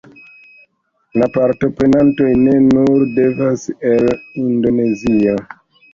[1.23, 4.11] La partoprenantoj ne nur devenas el
[4.47, 5.37] Indonezio